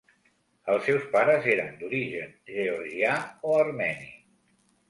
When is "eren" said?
1.55-1.77